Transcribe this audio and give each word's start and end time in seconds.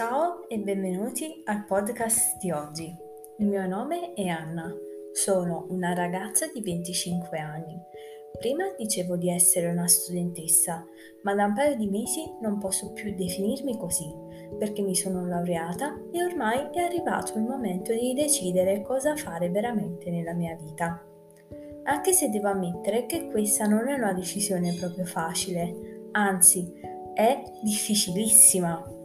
Ciao 0.00 0.48
e 0.48 0.58
benvenuti 0.58 1.42
al 1.44 1.66
podcast 1.66 2.38
di 2.38 2.50
oggi. 2.50 2.90
Il 3.36 3.46
mio 3.46 3.66
nome 3.66 4.14
è 4.14 4.28
Anna, 4.28 4.74
sono 5.12 5.66
una 5.68 5.92
ragazza 5.92 6.46
di 6.46 6.62
25 6.62 7.38
anni. 7.38 7.78
Prima 8.38 8.64
dicevo 8.78 9.16
di 9.16 9.30
essere 9.30 9.68
una 9.68 9.86
studentessa, 9.86 10.86
ma 11.22 11.34
da 11.34 11.44
un 11.44 11.52
paio 11.52 11.76
di 11.76 11.86
mesi 11.86 12.22
non 12.40 12.56
posso 12.56 12.94
più 12.94 13.14
definirmi 13.14 13.76
così, 13.76 14.10
perché 14.58 14.80
mi 14.80 14.94
sono 14.94 15.26
laureata 15.26 16.00
e 16.10 16.24
ormai 16.24 16.70
è 16.72 16.80
arrivato 16.80 17.36
il 17.36 17.42
momento 17.42 17.92
di 17.92 18.14
decidere 18.14 18.80
cosa 18.80 19.14
fare 19.16 19.50
veramente 19.50 20.10
nella 20.10 20.32
mia 20.32 20.56
vita. 20.56 20.98
Anche 21.82 22.14
se 22.14 22.30
devo 22.30 22.48
ammettere 22.48 23.04
che 23.04 23.28
questa 23.28 23.66
non 23.66 23.86
è 23.86 23.92
una 23.92 24.14
decisione 24.14 24.72
proprio 24.72 25.04
facile, 25.04 26.08
anzi 26.12 26.72
è 27.12 27.42
difficilissima 27.60 28.96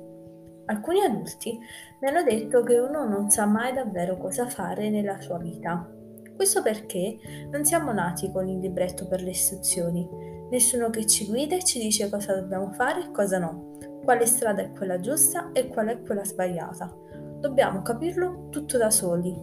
Alcuni 0.68 1.02
adulti 1.02 1.60
mi 2.00 2.08
hanno 2.08 2.24
detto 2.24 2.64
che 2.64 2.80
uno 2.80 3.08
non 3.08 3.30
sa 3.30 3.46
mai 3.46 3.74
davvero 3.74 4.18
cosa 4.18 4.48
fare 4.48 4.90
nella 4.90 5.20
sua 5.22 5.38
vita. 5.38 5.88
Questo 6.36 6.62
perché 6.62 7.18
non 7.52 7.64
siamo 7.64 7.92
nati 7.94 8.32
con 8.32 8.48
il 8.48 8.60
libretto 8.60 9.08
per 9.08 9.22
le 9.22 9.30
istruzioni, 9.30 10.08
nessuno 10.50 10.90
che 10.90 11.06
ci 11.06 11.28
guida 11.28 11.56
e 11.56 11.64
ci 11.64 11.80
dice 11.80 12.10
cosa 12.10 12.36
dobbiamo 12.36 12.72
fare 12.72 13.02
e 13.02 13.12
cosa 13.12 13.38
no, 13.38 13.78
quale 14.04 14.26
strada 14.26 14.62
è 14.62 14.72
quella 14.72 15.00
giusta 15.00 15.52
e 15.54 15.68
qual 15.68 15.88
è 15.88 16.02
quella 16.02 16.26
sbagliata. 16.26 16.94
Dobbiamo 17.40 17.82
capirlo 17.82 18.48
tutto 18.50 18.78
da 18.78 18.90
soli. 18.90 19.34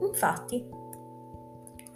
Infatti, 0.00 0.66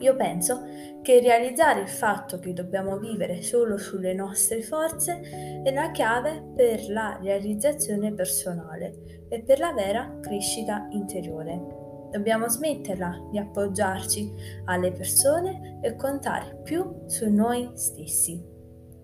io 0.00 0.16
penso 0.16 0.62
che 1.02 1.20
realizzare 1.20 1.82
il 1.82 1.88
fatto 1.88 2.38
che 2.38 2.52
dobbiamo 2.52 2.98
vivere 2.98 3.42
solo 3.42 3.77
sulle 3.77 4.14
nostre 4.14 4.62
forze 4.62 5.20
è 5.62 5.70
la 5.73 5.90
chiave 5.90 6.42
per 6.54 6.88
la 6.88 7.18
realizzazione 7.20 8.12
personale 8.15 9.26
e 9.29 9.42
per 9.42 9.59
la 9.59 9.73
vera 9.73 10.18
crescita 10.20 10.88
interiore. 10.90 11.79
Dobbiamo 12.10 12.48
smetterla 12.48 13.29
di 13.30 13.38
appoggiarci 13.38 14.32
alle 14.65 14.90
persone 14.90 15.79
e 15.82 15.95
contare 15.96 16.60
più 16.64 17.04
su 17.07 17.30
noi 17.30 17.70
stessi. 17.74 18.42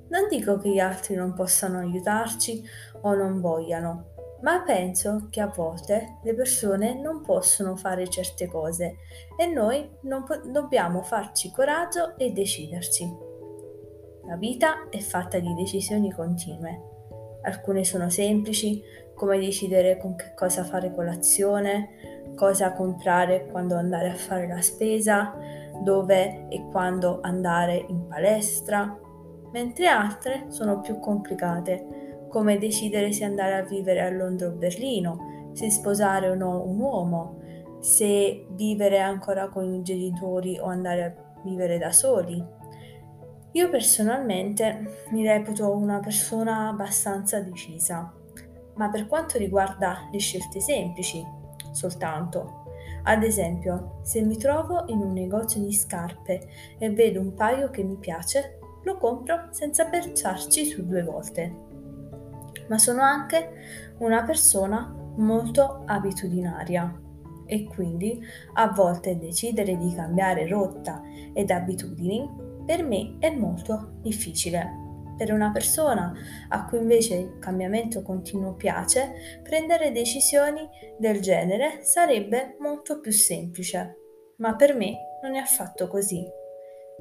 Non 0.09 0.29
dico 0.31 0.57
che 0.59 0.71
gli 0.71 0.79
altri 0.79 1.15
non 1.15 1.35
possano 1.35 1.79
aiutarci 1.79 2.63
o 3.03 3.15
non 3.15 3.41
vogliano, 3.41 4.15
ma 4.47 4.61
penso 4.61 5.27
che 5.29 5.41
a 5.41 5.53
volte 5.53 6.19
le 6.23 6.33
persone 6.33 6.95
non 6.95 7.21
possono 7.21 7.75
fare 7.75 8.09
certe 8.09 8.47
cose 8.47 8.99
e 9.37 9.47
noi 9.47 9.91
po- 10.25 10.41
dobbiamo 10.49 11.03
farci 11.03 11.51
coraggio 11.51 12.17
e 12.17 12.31
deciderci. 12.31 13.13
La 14.25 14.37
vita 14.37 14.89
è 14.89 14.99
fatta 14.99 15.41
di 15.41 15.53
decisioni 15.53 16.13
continue. 16.13 16.81
Alcune 17.43 17.83
sono 17.83 18.09
semplici, 18.09 18.81
come 19.17 19.41
decidere 19.41 19.99
con 19.99 20.15
che 20.15 20.33
cosa 20.37 20.63
fare 20.63 20.95
colazione, 20.95 22.33
cosa 22.37 22.73
comprare 22.73 23.49
quando 23.51 23.75
andare 23.75 24.11
a 24.11 24.15
fare 24.15 24.47
la 24.47 24.63
spesa, 24.63 25.35
dove 25.83 26.47
e 26.51 26.69
quando 26.71 27.19
andare 27.21 27.85
in 27.89 28.07
palestra, 28.07 28.97
mentre 29.51 29.89
altre 29.89 30.45
sono 30.51 30.79
più 30.79 31.01
complicate 31.01 32.06
come 32.37 32.59
decidere 32.59 33.13
se 33.13 33.25
andare 33.25 33.55
a 33.55 33.63
vivere 33.63 34.03
a 34.03 34.11
Londra 34.11 34.49
o 34.49 34.51
Berlino, 34.51 35.53
se 35.55 35.71
sposare 35.71 36.29
o 36.29 36.35
no 36.35 36.63
un 36.67 36.79
uomo, 36.79 37.41
se 37.81 38.47
vivere 38.51 38.99
ancora 38.99 39.49
con 39.49 39.73
i 39.73 39.81
genitori 39.81 40.59
o 40.59 40.67
andare 40.67 41.03
a 41.03 41.41
vivere 41.43 41.79
da 41.79 41.93
soli. 41.93 42.45
Io 43.53 43.71
personalmente 43.71 45.07
mi 45.13 45.27
reputo 45.27 45.75
una 45.75 45.99
persona 46.01 46.69
abbastanza 46.69 47.41
decisa, 47.41 48.13
ma 48.75 48.91
per 48.91 49.07
quanto 49.07 49.39
riguarda 49.39 50.07
le 50.13 50.19
scelte 50.19 50.61
semplici, 50.61 51.25
soltanto. 51.71 52.65
Ad 53.05 53.23
esempio, 53.23 54.01
se 54.03 54.21
mi 54.21 54.37
trovo 54.37 54.85
in 54.89 54.99
un 54.99 55.15
negozio 55.15 55.63
di 55.63 55.73
scarpe 55.73 56.49
e 56.77 56.91
vedo 56.91 57.19
un 57.19 57.33
paio 57.33 57.71
che 57.71 57.83
mi 57.83 57.97
piace, 57.97 58.59
lo 58.83 58.99
compro 58.99 59.49
senza 59.53 59.87
pensarci 59.87 60.67
su 60.67 60.85
due 60.85 61.03
volte 61.03 61.76
ma 62.69 62.79
sono 62.79 63.03
anche 63.03 63.95
una 63.99 64.23
persona 64.25 64.95
molto 65.17 65.83
abitudinaria 65.87 67.01
e 67.47 67.65
quindi 67.65 68.21
a 68.55 68.69
volte 68.71 69.19
decidere 69.19 69.77
di 69.77 69.95
cambiare 69.95 70.47
rotta 70.49 71.03
ed 71.33 71.51
abitudini 71.51 72.29
per 72.65 72.83
me 72.83 73.17
è 73.21 73.31
molto 73.31 73.99
difficile. 74.03 74.85
Per 75.17 75.33
una 75.33 75.51
persona 75.51 76.13
a 76.49 76.67
cui 76.67 76.79
invece 76.79 77.15
il 77.15 77.39
cambiamento 77.39 78.03
continuo 78.03 78.55
piace, 78.55 79.41
prendere 79.43 79.93
decisioni 79.93 80.69
del 80.99 81.21
genere 81.21 81.85
sarebbe 81.85 82.57
molto 82.59 83.01
più 83.01 83.13
semplice. 83.13 83.97
Ma 84.39 84.57
per 84.57 84.75
me 84.75 85.19
non 85.23 85.37
è 85.37 85.39
affatto 85.39 85.89
così. 85.89 86.23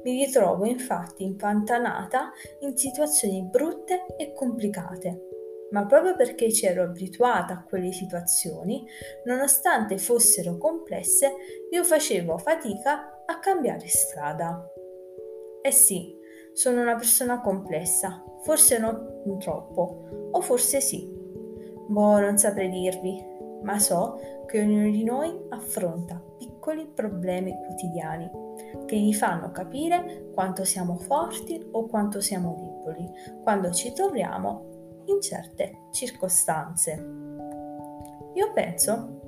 Mi 0.04 0.24
ritrovo 0.24 0.64
infatti 0.64 1.24
impantanata 1.24 2.30
in 2.60 2.76
situazioni 2.76 3.42
brutte 3.42 4.06
e 4.16 4.32
complicate 4.32 5.35
ma 5.70 5.86
proprio 5.86 6.14
perché 6.14 6.52
ci 6.52 6.66
ero 6.66 6.82
abituata 6.82 7.54
a 7.54 7.64
quelle 7.64 7.92
situazioni, 7.92 8.86
nonostante 9.24 9.98
fossero 9.98 10.56
complesse, 10.58 11.32
io 11.70 11.84
facevo 11.84 12.38
fatica 12.38 13.22
a 13.24 13.38
cambiare 13.38 13.86
strada. 13.88 14.64
Eh 15.62 15.72
sì, 15.72 16.14
sono 16.52 16.80
una 16.80 16.94
persona 16.94 17.40
complessa, 17.40 18.22
forse 18.42 18.78
non 18.78 19.38
troppo, 19.38 20.28
o 20.30 20.40
forse 20.40 20.80
sì. 20.80 21.12
Boh, 21.88 22.18
non 22.18 22.38
saprei 22.38 22.68
dirvi, 22.68 23.22
ma 23.62 23.78
so 23.78 24.44
che 24.46 24.60
ognuno 24.60 24.90
di 24.90 25.02
noi 25.02 25.36
affronta 25.50 26.22
piccoli 26.38 26.86
problemi 26.86 27.52
quotidiani 27.66 28.30
che 28.86 28.96
gli 28.96 29.12
fanno 29.12 29.50
capire 29.50 30.30
quanto 30.32 30.64
siamo 30.64 30.96
forti 30.98 31.64
o 31.72 31.86
quanto 31.86 32.20
siamo 32.20 32.54
deboli 32.56 33.08
quando 33.42 33.70
ci 33.72 33.92
troviamo 33.92 34.75
in 35.06 35.20
certe 35.20 35.88
circostanze. 35.90 36.92
Io 38.34 38.52
penso 38.52 39.20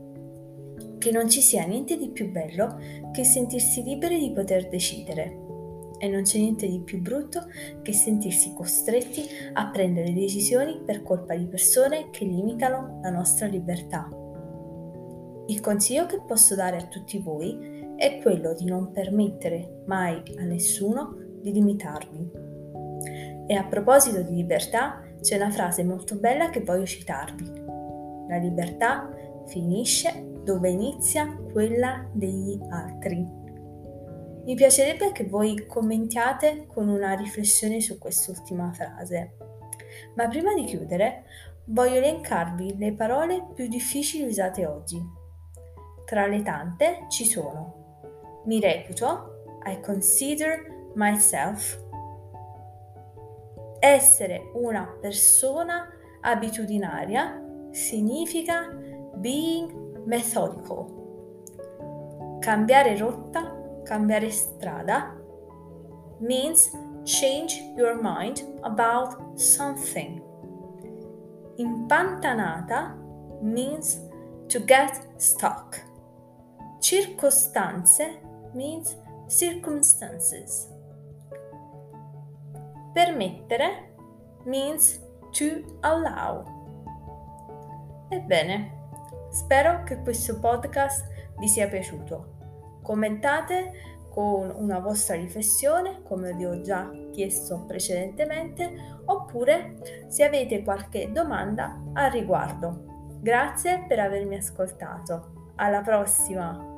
che 0.98 1.10
non 1.10 1.28
ci 1.28 1.40
sia 1.40 1.64
niente 1.64 1.96
di 1.96 2.10
più 2.10 2.30
bello 2.30 2.78
che 3.12 3.24
sentirsi 3.24 3.82
liberi 3.82 4.18
di 4.18 4.32
poter 4.32 4.68
decidere 4.68 5.46
e 5.98 6.08
non 6.08 6.22
c'è 6.22 6.38
niente 6.38 6.68
di 6.68 6.80
più 6.80 7.00
brutto 7.00 7.46
che 7.82 7.92
sentirsi 7.92 8.52
costretti 8.54 9.22
a 9.52 9.68
prendere 9.70 10.12
decisioni 10.12 10.80
per 10.84 11.02
colpa 11.02 11.34
di 11.34 11.46
persone 11.46 12.10
che 12.10 12.24
limitano 12.24 13.00
la 13.02 13.10
nostra 13.10 13.46
libertà. 13.46 14.08
Il 15.46 15.60
consiglio 15.60 16.06
che 16.06 16.20
posso 16.20 16.54
dare 16.54 16.76
a 16.76 16.86
tutti 16.86 17.18
voi 17.18 17.94
è 17.96 18.20
quello 18.20 18.54
di 18.54 18.64
non 18.64 18.92
permettere 18.92 19.82
mai 19.86 20.22
a 20.38 20.42
nessuno 20.42 21.16
di 21.40 21.52
limitarvi. 21.52 22.30
E 23.46 23.54
a 23.54 23.64
proposito 23.64 24.20
di 24.22 24.34
libertà, 24.34 25.02
c'è 25.20 25.36
una 25.36 25.50
frase 25.50 25.84
molto 25.84 26.16
bella 26.16 26.50
che 26.50 26.60
voglio 26.60 26.86
citarvi. 26.86 27.50
La 28.28 28.36
libertà 28.36 29.10
finisce 29.46 30.26
dove 30.42 30.68
inizia 30.70 31.34
quella 31.52 32.08
degli 32.12 32.58
altri. 32.70 33.26
Mi 34.44 34.54
piacerebbe 34.54 35.12
che 35.12 35.24
voi 35.24 35.66
commentiate 35.66 36.66
con 36.66 36.88
una 36.88 37.14
riflessione 37.14 37.80
su 37.80 37.98
quest'ultima 37.98 38.72
frase. 38.72 39.36
Ma 40.14 40.28
prima 40.28 40.54
di 40.54 40.64
chiudere, 40.64 41.24
voglio 41.64 41.96
elencarvi 41.96 42.76
le 42.78 42.92
parole 42.92 43.46
più 43.54 43.68
difficili 43.68 44.26
usate 44.26 44.64
oggi. 44.66 45.00
Tra 46.04 46.26
le 46.26 46.42
tante 46.42 47.06
ci 47.08 47.26
sono 47.26 47.78
mi 48.48 48.60
reputo, 48.60 49.60
I 49.66 49.78
consider 49.82 50.64
myself, 50.94 51.78
essere 53.80 54.50
una 54.54 54.96
persona 55.00 55.88
abitudinaria 56.20 57.42
significa 57.70 58.68
being 59.16 60.02
methodical. 60.04 60.96
Cambiare 62.40 62.96
rotta, 62.96 63.80
cambiare 63.84 64.30
strada 64.30 65.16
means 66.20 66.70
change 67.04 67.72
your 67.76 68.00
mind 68.00 68.44
about 68.62 69.38
something. 69.38 70.22
Impantanata 71.56 72.94
means 73.42 74.00
to 74.48 74.60
get 74.60 75.06
stuck. 75.16 75.84
Circostanze 76.80 78.20
means 78.54 78.96
circumstances. 79.26 80.68
Permettere 82.98 83.94
means 84.42 85.00
to 85.30 85.62
allow. 85.82 86.42
Ebbene, 88.08 88.72
spero 89.30 89.84
che 89.84 90.02
questo 90.02 90.40
podcast 90.40 91.06
vi 91.38 91.46
sia 91.46 91.68
piaciuto. 91.68 92.80
Commentate 92.82 94.06
con 94.10 94.52
una 94.52 94.80
vostra 94.80 95.14
riflessione, 95.14 96.02
come 96.02 96.32
vi 96.32 96.44
ho 96.44 96.60
già 96.60 96.90
chiesto 97.12 97.66
precedentemente, 97.68 98.98
oppure 99.04 99.76
se 100.08 100.24
avete 100.24 100.64
qualche 100.64 101.12
domanda 101.12 101.80
al 101.92 102.10
riguardo. 102.10 103.20
Grazie 103.20 103.84
per 103.86 104.00
avermi 104.00 104.38
ascoltato. 104.38 105.52
Alla 105.54 105.82
prossima! 105.82 106.77